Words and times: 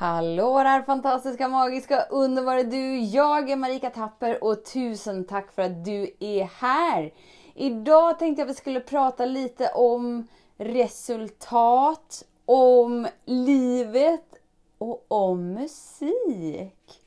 Hallå 0.00 0.58
där 0.58 0.82
fantastiska, 0.82 1.48
magiska, 1.48 2.02
underbara 2.10 2.62
du! 2.62 2.98
Jag 2.98 3.50
är 3.50 3.56
Marika 3.56 3.90
Tapper 3.90 4.44
och 4.44 4.64
tusen 4.64 5.24
tack 5.24 5.52
för 5.52 5.62
att 5.62 5.84
du 5.84 6.14
är 6.20 6.44
här! 6.44 7.12
Idag 7.54 8.18
tänkte 8.18 8.40
jag 8.40 8.46
att 8.46 8.50
vi 8.50 8.58
skulle 8.58 8.80
prata 8.80 9.24
lite 9.24 9.68
om 9.68 10.28
resultat, 10.56 12.24
om 12.44 13.08
livet 13.24 14.34
och 14.78 15.04
om 15.08 15.52
musik. 15.52 17.00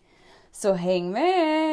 Så 0.51 0.73
häng 0.73 1.11
med! 1.11 1.72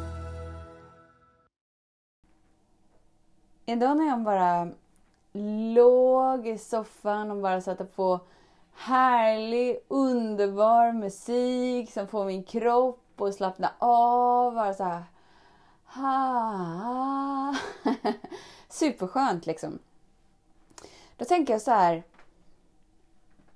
Idag 3.71 3.97
när 3.97 4.05
jag 4.05 4.21
bara 4.21 4.71
låg 5.73 6.47
i 6.47 6.57
soffan 6.57 7.31
och 7.31 7.37
bara 7.37 7.61
satte 7.61 7.85
på 7.85 8.19
härlig, 8.73 9.79
underbar 9.87 10.91
musik 10.91 11.91
som 11.91 12.07
får 12.07 12.25
min 12.25 12.43
kropp 12.43 13.21
att 13.21 13.35
slappna 13.35 13.73
av. 13.79 14.53
Bara 14.53 14.73
så 14.73 14.83
här. 14.83 15.03
Ha. 15.85 17.55
Superskönt 18.69 19.45
liksom. 19.45 19.79
Då 21.17 21.25
tänker 21.25 21.53
jag 21.53 21.61
så 21.61 21.71
här. 21.71 22.03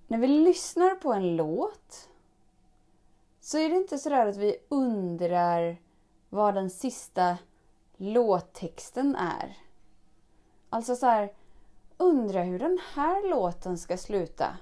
När 0.08 0.18
vi 0.18 0.28
lyssnar 0.28 0.96
på 0.96 1.14
en 1.14 1.36
låt 1.36 2.10
så 3.42 3.58
är 3.58 3.70
det 3.70 3.76
inte 3.76 3.98
sådär 3.98 4.28
att 4.28 4.38
vi 4.38 4.58
undrar 4.70 5.78
vad 6.30 6.56
den 6.56 6.70
sista 6.70 7.38
låttexten 7.98 9.16
är. 9.16 9.65
Alltså 10.76 10.96
så 10.96 11.06
här, 11.06 11.32
undra 11.98 12.44
hur 12.44 12.60
den 12.60 12.80
här 12.94 13.30
låten 13.30 13.78
ska 13.78 13.98
sluta. 13.98 14.58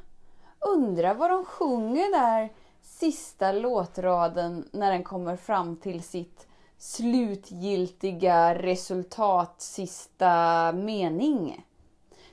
Undra 0.59 1.13
vad 1.13 1.29
de 1.29 1.45
sjunger 1.45 2.11
där 2.11 2.53
sista 2.81 3.51
låtraden 3.51 4.69
när 4.71 4.91
den 4.91 5.03
kommer 5.03 5.35
fram 5.35 5.75
till 5.75 6.03
sitt 6.03 6.47
slutgiltiga 6.77 8.55
resultat, 8.55 9.61
sista 9.61 10.71
mening. 10.71 11.65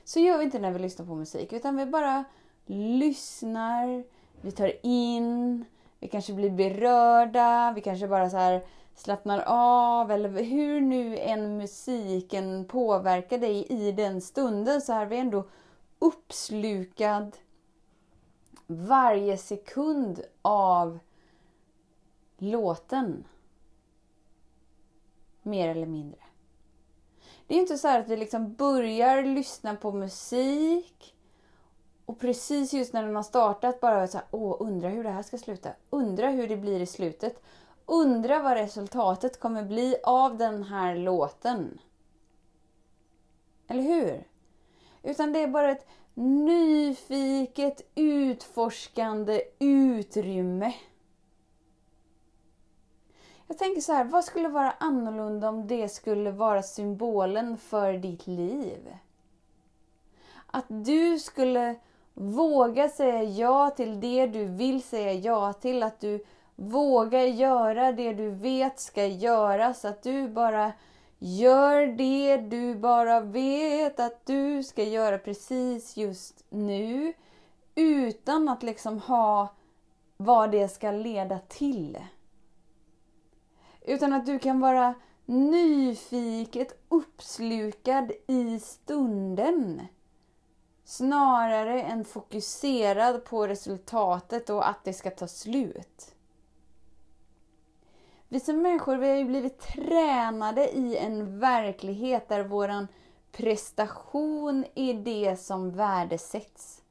Så 0.03 0.19
gör 0.19 0.37
vi 0.37 0.43
inte 0.43 0.59
när 0.59 0.71
vi 0.71 0.79
lyssnar 0.79 1.05
på 1.05 1.15
musik, 1.15 1.53
utan 1.53 1.77
vi 1.77 1.85
bara 1.85 2.23
lyssnar, 2.65 4.03
vi 4.41 4.51
tar 4.51 4.85
in, 4.85 5.65
vi 5.99 6.07
kanske 6.07 6.33
blir 6.33 6.49
berörda, 6.49 7.73
vi 7.75 7.81
kanske 7.81 8.07
bara 8.07 8.29
så 8.29 8.37
här 8.37 8.61
slappnar 8.95 9.43
av 9.47 10.11
eller 10.11 10.43
hur 10.43 10.81
nu 10.81 11.17
en 11.17 11.57
musiken 11.57 12.65
påverkar 12.65 13.37
dig 13.37 13.65
i 13.69 13.91
den 13.91 14.21
stunden 14.21 14.81
så 14.81 14.93
är 14.93 15.05
vi 15.05 15.17
ändå 15.17 15.47
uppslukad 15.99 17.37
varje 18.67 19.37
sekund 19.37 20.21
av 20.41 20.99
låten. 22.37 23.23
Mer 25.41 25.69
eller 25.69 25.87
mindre. 25.87 26.19
Det 27.47 27.55
är 27.55 27.59
inte 27.59 27.77
så 27.77 27.87
att 27.87 28.07
vi 28.07 28.17
liksom 28.17 28.53
börjar 28.53 29.23
lyssna 29.23 29.75
på 29.75 29.91
musik 29.91 31.15
och 32.05 32.19
precis 32.19 32.73
just 32.73 32.93
när 32.93 33.03
den 33.03 33.15
har 33.15 33.23
startat 33.23 33.79
bara 33.79 34.07
så 34.07 34.17
här, 34.17 34.27
åh, 34.31 34.57
undra 34.59 34.89
hur 34.89 35.03
det 35.03 35.09
här 35.09 35.23
ska 35.23 35.37
sluta. 35.37 35.69
Undra 35.89 36.29
hur 36.29 36.47
det 36.47 36.57
blir 36.57 36.79
i 36.79 36.85
slutet. 36.85 37.43
Undra 37.85 38.39
vad 38.39 38.53
resultatet 38.53 39.39
kommer 39.39 39.63
bli 39.63 39.95
av 40.03 40.37
den 40.37 40.63
här 40.63 40.95
låten. 40.95 41.79
Eller 43.67 43.83
hur? 43.83 44.27
Utan 45.03 45.33
det 45.33 45.39
är 45.39 45.47
bara 45.47 45.71
ett 45.71 45.87
nyfiket, 46.13 47.81
utforskande 47.95 49.41
utrymme. 49.59 50.73
Jag 53.47 53.57
tänker 53.57 53.81
så 53.81 53.93
här, 53.93 54.03
vad 54.03 54.25
skulle 54.25 54.47
vara 54.47 54.71
annorlunda 54.71 55.49
om 55.49 55.67
det 55.67 55.89
skulle 55.89 56.31
vara 56.31 56.63
symbolen 56.63 57.57
för 57.57 57.93
ditt 57.93 58.27
liv? 58.27 58.97
Att 60.47 60.65
du 60.67 61.19
skulle 61.19 61.75
våga 62.13 62.89
säga 62.89 63.23
ja 63.23 63.69
till 63.69 63.99
det 63.99 64.27
du 64.27 64.45
vill 64.45 64.83
säga 64.83 65.13
ja 65.13 65.53
till, 65.53 65.83
att 65.83 65.99
du 65.99 66.25
Våga 66.55 67.25
göra 67.25 67.91
det 67.91 68.13
du 68.13 68.29
vet 68.29 68.79
ska 68.79 69.05
göras. 69.05 69.85
Att 69.85 70.03
du 70.03 70.27
bara 70.27 70.73
gör 71.19 71.87
det 71.87 72.37
du 72.37 72.75
bara 72.75 73.19
vet 73.19 73.99
att 73.99 74.25
du 74.25 74.63
ska 74.63 74.83
göra 74.83 75.17
precis 75.17 75.97
just 75.97 76.45
nu. 76.49 77.13
Utan 77.75 78.49
att 78.49 78.63
liksom 78.63 78.99
ha 78.99 79.55
vad 80.17 80.51
det 80.51 80.67
ska 80.67 80.91
leda 80.91 81.39
till. 81.39 81.97
Utan 83.81 84.13
att 84.13 84.25
du 84.25 84.39
kan 84.39 84.59
vara 84.59 84.93
nyfiket 85.25 86.83
uppslukad 86.89 88.11
i 88.27 88.59
stunden. 88.59 89.81
Snarare 90.83 91.81
än 91.81 92.05
fokuserad 92.05 93.25
på 93.25 93.47
resultatet 93.47 94.49
och 94.49 94.69
att 94.69 94.83
det 94.83 94.93
ska 94.93 95.09
ta 95.11 95.27
slut. 95.27 96.15
Vi 98.33 98.39
som 98.39 98.61
människor 98.61 98.97
vi 98.97 99.09
har 99.09 99.15
ju 99.15 99.25
blivit 99.25 99.59
tränade 99.59 100.69
i 100.69 100.97
en 100.97 101.39
verklighet 101.39 102.29
där 102.29 102.43
våran 102.43 102.87
prestation 103.31 104.65
är 104.75 104.93
det 104.93 105.39
som 105.39 105.71
värdesätts. 105.71 106.81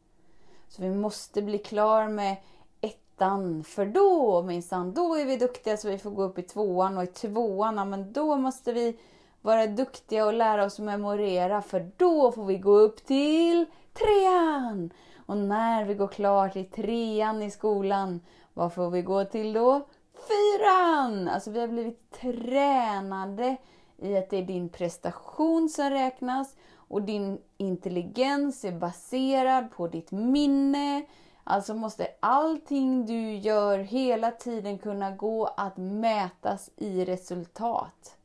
Så 0.68 0.82
vi 0.82 0.90
måste 0.90 1.42
bli 1.42 1.58
klar 1.58 2.08
med 2.08 2.36
ettan, 2.80 3.64
för 3.64 3.86
då 3.86 4.42
minsann, 4.42 4.94
då 4.94 5.14
är 5.14 5.24
vi 5.24 5.36
duktiga 5.36 5.76
så 5.76 5.88
vi 5.88 5.98
får 5.98 6.10
gå 6.10 6.22
upp 6.22 6.38
i 6.38 6.42
tvåan 6.42 6.98
och 6.98 7.04
i 7.04 7.06
tvåan, 7.06 7.76
ja, 7.76 7.84
men 7.84 8.12
då 8.12 8.36
måste 8.36 8.72
vi 8.72 8.98
vara 9.40 9.66
duktiga 9.66 10.26
och 10.26 10.34
lära 10.34 10.64
oss 10.64 10.78
memorera 10.78 11.62
för 11.62 11.90
då 11.96 12.32
får 12.32 12.44
vi 12.44 12.58
gå 12.58 12.72
upp 12.72 13.06
till 13.06 13.66
trean. 13.92 14.90
Och 15.26 15.36
när 15.36 15.84
vi 15.84 15.94
går 15.94 16.08
klart 16.08 16.56
i 16.56 16.64
trean 16.64 17.42
i 17.42 17.50
skolan, 17.50 18.20
vad 18.54 18.74
får 18.74 18.90
vi 18.90 19.02
gå 19.02 19.24
till 19.24 19.52
då? 19.52 19.86
Fyran! 20.28 21.28
Alltså 21.28 21.50
vi 21.50 21.60
har 21.60 21.68
blivit 21.68 22.10
tränade 22.10 23.56
i 23.98 24.16
att 24.16 24.30
det 24.30 24.36
är 24.36 24.42
din 24.42 24.68
prestation 24.68 25.68
som 25.68 25.90
räknas 25.90 26.56
och 26.74 27.02
din 27.02 27.38
intelligens 27.56 28.64
är 28.64 28.72
baserad 28.72 29.70
på 29.72 29.88
ditt 29.88 30.10
minne. 30.10 31.02
Alltså 31.44 31.74
måste 31.74 32.08
allting 32.20 33.06
du 33.06 33.34
gör 33.34 33.78
hela 33.78 34.30
tiden 34.30 34.78
kunna 34.78 35.10
gå 35.10 35.46
att 35.46 35.76
mätas 35.76 36.70
i 36.76 37.04
resultat. 37.04 38.16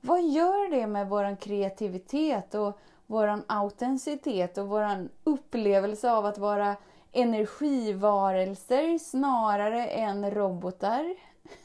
Vad 0.00 0.22
gör 0.22 0.70
det 0.70 0.86
med 0.86 1.08
vår 1.08 1.36
kreativitet 1.36 2.54
och 2.54 2.78
vår 3.06 3.42
autenticitet 3.46 4.58
och 4.58 4.68
vår 4.68 5.08
upplevelse 5.24 6.10
av 6.10 6.26
att 6.26 6.38
vara 6.38 6.76
energivarelser 7.16 8.98
snarare 8.98 9.86
än 9.86 10.30
robotar. 10.30 11.14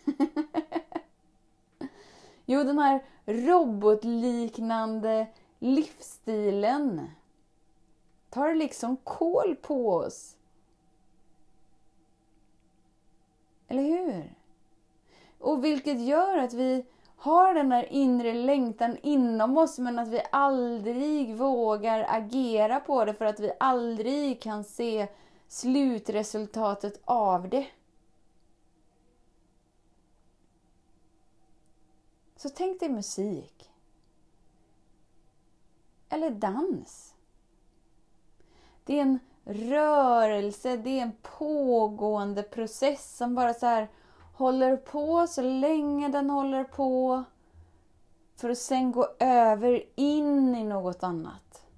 jo, 2.46 2.64
den 2.64 2.80
här 2.80 3.04
robotliknande 3.26 5.28
livsstilen 5.60 7.12
tar 8.30 8.56
liksom 8.56 8.98
kål 8.98 9.56
på 9.62 9.90
oss. 9.90 10.38
Eller 13.68 13.84
hur? 13.84 14.34
Och 15.40 15.66
vilket 15.66 16.00
gör 16.00 16.38
att 16.38 16.54
vi 16.54 16.86
har 17.22 17.54
den 17.54 17.72
här 17.72 17.94
inre 17.94 18.34
längtan 18.34 18.98
inom 19.02 19.58
oss 19.58 19.80
men 19.80 20.00
att 20.00 20.08
vi 20.08 20.22
aldrig 20.32 21.36
vågar 21.36 22.06
agera 22.10 22.80
på 22.80 23.06
det 23.06 23.14
för 23.14 23.26
att 23.26 23.40
vi 23.40 23.52
aldrig 23.60 24.42
kan 24.42 24.64
se 24.64 25.08
slutresultatet 25.52 27.02
av 27.06 27.50
det. 27.50 27.68
Så 32.36 32.50
tänk 32.50 32.80
dig 32.80 32.90
musik. 32.90 33.72
Eller 36.10 36.30
dans. 36.30 37.16
Det 38.84 38.98
är 38.98 39.02
en 39.02 39.20
rörelse, 39.44 40.78
det 40.78 41.00
är 41.00 41.02
en 41.02 41.18
pågående 41.22 42.44
process 42.44 43.18
som 43.18 43.36
bara 43.36 43.54
så 43.54 43.66
här 43.66 43.88
håller 44.34 44.78
på 44.78 45.28
så 45.28 45.42
länge 45.42 46.10
den 46.10 46.30
håller 46.30 46.64
på 46.64 47.24
för 48.36 48.50
att 48.50 48.58
sen 48.58 48.92
gå 48.92 49.08
över 49.20 49.84
in 49.96 50.56
i 50.56 50.64
något 50.64 51.04
annat. 51.04 51.71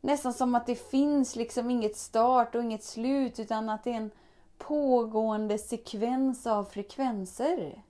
Nästan 0.00 0.32
som 0.32 0.54
att 0.54 0.66
det 0.66 0.90
finns 0.90 1.36
liksom 1.36 1.70
inget 1.70 1.96
start 1.96 2.54
och 2.54 2.62
inget 2.62 2.84
slut 2.84 3.38
utan 3.38 3.68
att 3.68 3.84
det 3.84 3.90
är 3.90 3.96
en 3.96 4.10
pågående 4.58 5.58
sekvens 5.58 6.46
av 6.46 6.64
frekvenser. 6.64 7.82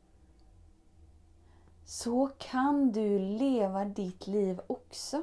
Så 1.87 2.31
kan 2.38 2.93
du 2.93 3.19
leva 3.19 3.84
ditt 3.84 4.26
liv 4.26 4.60
också. 4.66 5.22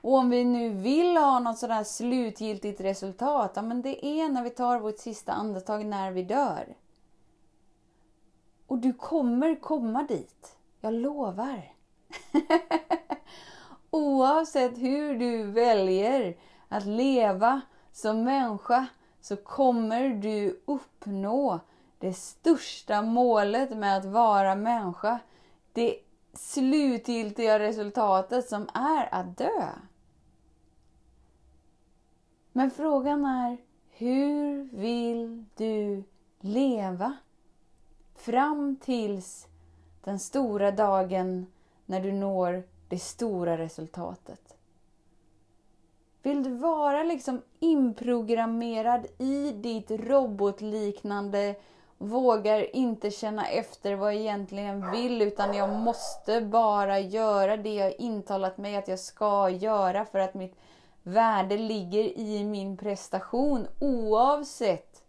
Och 0.00 0.14
om 0.14 0.30
vi 0.30 0.44
nu 0.44 0.68
vill 0.68 1.16
ha 1.16 1.38
något 1.38 1.58
sådär 1.58 1.84
slutgiltigt 1.84 2.80
resultat, 2.80 3.52
ja 3.54 3.62
men 3.62 3.82
det 3.82 4.06
är 4.06 4.28
när 4.28 4.42
vi 4.42 4.50
tar 4.50 4.80
vårt 4.80 4.98
sista 4.98 5.32
andetag 5.32 5.86
när 5.86 6.10
vi 6.10 6.22
dör. 6.22 6.76
Och 8.66 8.78
du 8.78 8.92
kommer 8.92 9.60
komma 9.60 10.02
dit. 10.02 10.56
Jag 10.80 10.94
lovar. 10.94 11.72
Oavsett 13.90 14.78
hur 14.78 15.18
du 15.18 15.42
väljer 15.42 16.36
att 16.68 16.86
leva 16.86 17.60
som 17.92 18.24
människa 18.24 18.86
så 19.20 19.36
kommer 19.36 20.08
du 20.08 20.60
uppnå 20.64 21.60
det 21.98 22.12
största 22.12 23.02
målet 23.02 23.76
med 23.76 23.96
att 23.96 24.04
vara 24.04 24.54
människa. 24.54 25.18
Det 25.72 25.98
slutgiltiga 26.32 27.58
resultatet 27.58 28.48
som 28.48 28.68
är 28.74 29.14
att 29.14 29.36
dö. 29.36 29.68
Men 32.52 32.70
frågan 32.70 33.24
är, 33.24 33.56
hur 33.90 34.68
vill 34.72 35.44
du 35.56 36.04
leva? 36.40 37.16
Fram 38.14 38.76
tills 38.76 39.46
den 40.04 40.18
stora 40.18 40.70
dagen 40.70 41.46
när 41.86 42.00
du 42.00 42.12
når 42.12 42.62
det 42.88 42.98
stora 42.98 43.58
resultatet. 43.58 44.56
Vill 46.22 46.42
du 46.42 46.50
vara 46.50 47.02
liksom 47.02 47.42
inprogrammerad 47.58 49.06
i 49.18 49.52
ditt 49.52 49.90
robotliknande 49.90 51.54
vågar 51.98 52.76
inte 52.76 53.10
känna 53.10 53.48
efter 53.48 53.94
vad 53.94 54.14
jag 54.14 54.20
egentligen 54.20 54.90
vill 54.90 55.22
utan 55.22 55.54
jag 55.54 55.70
måste 55.70 56.40
bara 56.40 56.98
göra 56.98 57.56
det 57.56 57.74
jag 57.74 57.94
intalat 58.00 58.58
mig 58.58 58.76
att 58.76 58.88
jag 58.88 58.98
ska 58.98 59.50
göra 59.50 60.04
för 60.04 60.18
att 60.18 60.34
mitt 60.34 60.56
värde 61.02 61.56
ligger 61.56 62.18
i 62.18 62.44
min 62.44 62.76
prestation 62.76 63.66
oavsett 63.80 65.02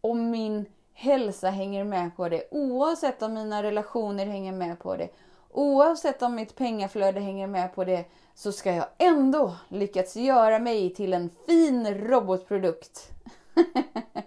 om 0.00 0.30
min 0.30 0.64
hälsa 0.92 1.50
hänger 1.50 1.84
med 1.84 2.16
på 2.16 2.28
det, 2.28 2.48
oavsett 2.50 3.22
om 3.22 3.34
mina 3.34 3.62
relationer 3.62 4.26
hänger 4.26 4.52
med 4.52 4.78
på 4.78 4.96
det, 4.96 5.08
oavsett 5.52 6.22
om 6.22 6.34
mitt 6.34 6.56
pengaflöde 6.56 7.20
hänger 7.20 7.46
med 7.46 7.74
på 7.74 7.84
det, 7.84 8.04
så 8.34 8.52
ska 8.52 8.74
jag 8.74 8.86
ändå 8.98 9.56
lyckas 9.68 10.16
göra 10.16 10.58
mig 10.58 10.94
till 10.94 11.12
en 11.12 11.30
fin 11.46 11.94
robotprodukt. 11.94 13.10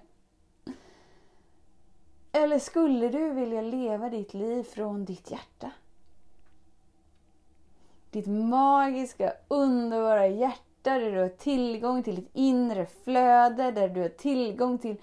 Eller 2.31 2.59
skulle 2.59 3.09
du 3.09 3.29
vilja 3.29 3.61
leva 3.61 4.09
ditt 4.09 4.33
liv 4.33 4.63
från 4.63 5.05
ditt 5.05 5.31
hjärta? 5.31 5.71
Ditt 8.11 8.27
magiska, 8.27 9.33
underbara 9.47 10.27
hjärta 10.27 10.61
där 10.85 11.11
du 11.11 11.19
har 11.19 11.29
tillgång 11.29 12.03
till 12.03 12.15
ditt 12.15 12.29
inre 12.33 12.85
flöde, 12.85 13.71
där 13.71 13.89
du 13.89 14.01
har 14.01 14.09
tillgång 14.09 14.77
till 14.77 14.97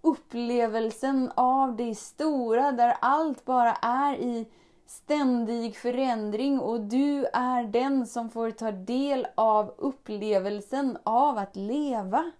upplevelsen 0.00 1.32
av 1.34 1.76
det 1.76 1.94
stora, 1.94 2.72
där 2.72 2.96
allt 3.00 3.44
bara 3.44 3.72
är 3.74 4.16
i 4.16 4.46
ständig 4.88 5.76
förändring 5.76 6.60
och 6.60 6.80
du 6.80 7.26
är 7.32 7.62
den 7.62 8.06
som 8.06 8.30
får 8.30 8.50
ta 8.50 8.72
del 8.72 9.26
av 9.34 9.74
upplevelsen 9.78 10.98
av 11.02 11.38
att 11.38 11.56
leva. 11.56 12.30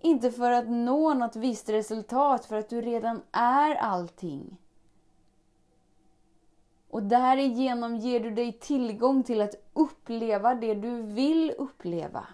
Inte 0.00 0.30
för 0.30 0.50
att 0.50 0.68
nå 0.68 1.14
något 1.14 1.36
visst 1.36 1.68
resultat, 1.68 2.44
för 2.44 2.56
att 2.56 2.68
du 2.68 2.80
redan 2.80 3.22
är 3.32 3.74
allting. 3.74 4.56
Och 6.90 7.02
därigenom 7.02 7.96
ger 7.96 8.20
du 8.20 8.30
dig 8.30 8.52
tillgång 8.52 9.22
till 9.22 9.40
att 9.40 9.54
uppleva 9.72 10.54
det 10.54 10.74
du 10.74 11.02
vill 11.02 11.54
uppleva. 11.58 12.26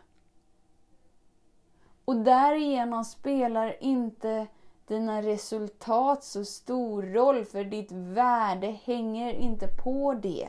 Och 2.04 2.16
därigenom 2.16 3.04
spelar 3.04 3.82
inte 3.82 4.46
dina 4.88 5.22
resultat 5.22 6.24
så 6.24 6.44
stor 6.44 7.02
roll, 7.02 7.44
för 7.44 7.64
ditt 7.64 7.92
värde 7.92 8.66
hänger 8.66 9.32
inte 9.34 9.68
på 9.68 10.14
det. 10.14 10.48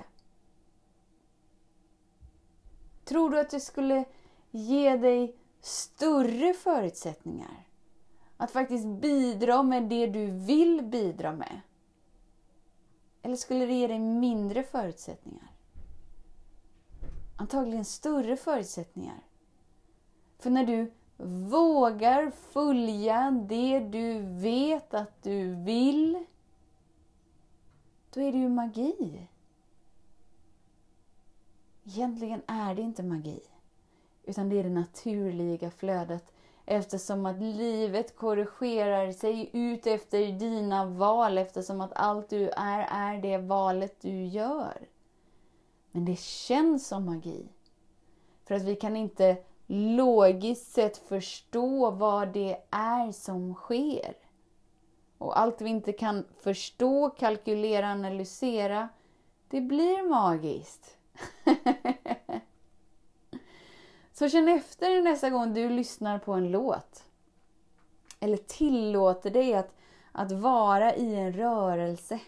Tror 3.04 3.30
du 3.30 3.40
att 3.40 3.50
det 3.50 3.60
skulle 3.60 4.06
ge 4.52 4.98
dig 4.98 5.36
större 5.62 6.54
förutsättningar 6.54 7.66
att 8.38 8.52
faktiskt 8.52 8.86
bidra 8.86 9.64
med 9.64 9.84
det 9.84 10.08
du 10.08 10.26
vill 10.32 10.84
bidra 10.84 11.32
med? 11.32 11.62
Eller 13.22 13.36
skulle 13.36 13.66
det 13.66 13.74
ge 13.74 13.88
dig 13.88 14.00
mindre 14.00 14.64
förutsättningar? 14.64 15.52
Antagligen 17.38 17.86
större 17.86 18.38
förutsättningar. 18.38 19.20
För 20.40 20.50
när 20.50 20.66
du 20.66 20.92
vågar 21.24 22.32
följa 22.32 23.32
det 23.50 23.80
du 23.80 24.20
vet 24.20 24.94
att 24.94 25.24
du 25.24 25.56
vill, 25.56 26.26
då 28.14 28.22
är 28.22 28.32
det 28.32 28.38
ju 28.38 28.50
magi. 28.50 29.28
Egentligen 31.84 32.42
är 32.48 32.76
det 32.76 32.82
inte 32.82 33.04
magi, 33.04 33.42
utan 34.24 34.50
det 34.50 34.60
är 34.60 34.64
det 34.64 34.70
naturliga 34.70 35.72
flödet 35.72 36.34
eftersom 36.66 37.26
att 37.26 37.40
livet 37.40 38.16
korrigerar 38.16 39.12
sig 39.12 39.50
ut 39.54 39.88
efter 39.88 40.40
dina 40.40 40.86
val 40.86 41.38
eftersom 41.38 41.82
att 41.82 41.94
allt 41.94 42.30
du 42.30 42.50
är, 42.50 42.88
är 42.92 43.22
det 43.22 43.38
valet 43.38 44.02
du 44.02 44.26
gör. 44.26 44.88
Men 45.92 46.06
det 46.06 46.20
känns 46.20 46.88
som 46.88 47.06
magi. 47.06 47.48
För 48.46 48.56
att 48.56 48.62
vi 48.62 48.76
kan 48.76 48.96
inte 48.96 49.38
logiskt 49.72 50.72
sett 50.72 50.98
förstå 50.98 51.92
vad 51.92 52.28
det 52.28 52.58
är 52.72 53.12
som 53.12 53.54
sker. 53.54 54.14
Och 55.18 55.40
allt 55.40 55.62
vi 55.62 55.70
inte 55.70 55.92
kan 55.92 56.26
förstå, 56.42 57.10
kalkylera, 57.10 57.92
analysera, 57.92 58.90
det 59.48 59.62
blir 59.62 60.10
magiskt. 60.10 60.98
Så 64.14 64.30
känn 64.30 64.48
efter 64.48 65.02
nästa 65.02 65.30
gång 65.30 65.54
du 65.54 65.70
lyssnar 65.70 66.20
på 66.20 66.34
en 66.34 66.52
låt. 66.52 67.04
Eller 68.20 68.38
tillåter 68.38 69.30
dig 69.30 69.54
att, 69.54 69.76
att 70.12 70.32
vara 70.32 70.96
i 70.96 71.16
en 71.16 71.34
rörelse. 71.34 72.20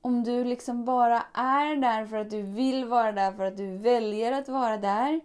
Om 0.00 0.24
du 0.24 0.44
liksom 0.44 0.84
bara 0.84 1.22
är 1.32 1.76
där 1.76 2.06
för 2.06 2.16
att 2.16 2.30
du 2.30 2.42
vill 2.42 2.84
vara 2.84 3.12
där, 3.12 3.32
för 3.32 3.44
att 3.44 3.56
du 3.56 3.76
väljer 3.76 4.32
att 4.32 4.48
vara 4.48 4.76
där. 4.76 5.20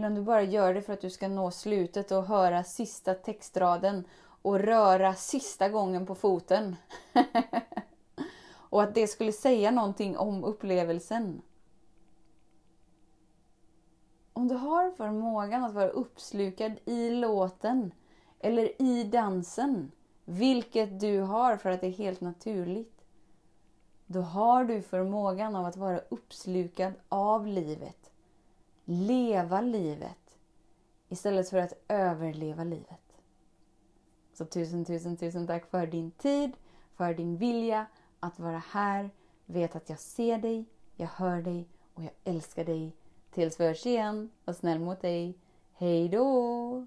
Eller 0.00 0.08
om 0.08 0.14
du 0.14 0.22
bara 0.22 0.42
gör 0.42 0.74
det 0.74 0.82
för 0.82 0.92
att 0.92 1.00
du 1.00 1.10
ska 1.10 1.28
nå 1.28 1.50
slutet 1.50 2.12
och 2.12 2.24
höra 2.24 2.64
sista 2.64 3.14
textraden 3.14 4.04
och 4.42 4.58
röra 4.58 5.14
sista 5.14 5.68
gången 5.68 6.06
på 6.06 6.14
foten. 6.14 6.76
och 8.52 8.82
att 8.82 8.94
det 8.94 9.06
skulle 9.06 9.32
säga 9.32 9.70
någonting 9.70 10.16
om 10.16 10.44
upplevelsen. 10.44 11.42
Om 14.32 14.48
du 14.48 14.54
har 14.54 14.90
förmågan 14.90 15.64
att 15.64 15.74
vara 15.74 15.88
uppslukad 15.88 16.72
i 16.84 17.10
låten 17.10 17.92
eller 18.38 18.82
i 18.82 19.04
dansen, 19.04 19.92
vilket 20.24 21.00
du 21.00 21.20
har 21.20 21.56
för 21.56 21.70
att 21.70 21.80
det 21.80 21.86
är 21.86 21.90
helt 21.90 22.20
naturligt, 22.20 23.04
då 24.06 24.20
har 24.20 24.64
du 24.64 24.82
förmågan 24.82 25.56
av 25.56 25.66
att 25.66 25.76
vara 25.76 25.98
uppslukad 25.98 26.92
av 27.08 27.46
livet. 27.46 27.99
Leva 28.90 29.60
livet 29.60 30.38
istället 31.08 31.50
för 31.50 31.58
att 31.58 31.72
överleva 31.88 32.64
livet. 32.64 33.22
Så 34.32 34.44
tusen, 34.44 34.84
tusen, 34.84 35.16
tusen 35.16 35.46
tack 35.46 35.70
för 35.70 35.86
din 35.86 36.10
tid, 36.10 36.52
för 36.94 37.14
din 37.14 37.36
vilja 37.36 37.86
att 38.20 38.38
vara 38.38 38.62
här. 38.70 39.10
Vet 39.46 39.76
att 39.76 39.88
jag 39.88 39.98
ser 39.98 40.38
dig, 40.38 40.64
jag 40.96 41.06
hör 41.06 41.42
dig 41.42 41.68
och 41.94 42.02
jag 42.02 42.12
älskar 42.24 42.64
dig 42.64 42.92
Tills 43.30 43.60
vi 43.60 43.66
hörs 43.66 43.86
igen, 43.86 44.30
var 44.44 44.54
snäll 44.54 44.78
mot 44.78 45.00
dig. 45.00 45.38
Hej 45.72 46.08
då! 46.08 46.86